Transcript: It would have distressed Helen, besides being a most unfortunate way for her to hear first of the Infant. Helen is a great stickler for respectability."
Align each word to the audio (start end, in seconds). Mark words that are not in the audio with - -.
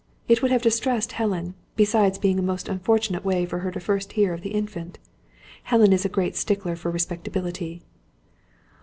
It 0.27 0.41
would 0.41 0.49
have 0.49 0.63
distressed 0.63 1.11
Helen, 1.11 1.53
besides 1.75 2.17
being 2.17 2.39
a 2.39 2.41
most 2.41 2.67
unfortunate 2.67 3.23
way 3.23 3.45
for 3.45 3.59
her 3.59 3.69
to 3.69 3.77
hear 3.77 3.83
first 3.85 4.17
of 4.17 4.41
the 4.41 4.49
Infant. 4.49 4.97
Helen 5.61 5.93
is 5.93 6.05
a 6.05 6.09
great 6.09 6.35
stickler 6.35 6.75
for 6.75 6.89
respectability." 6.89 7.83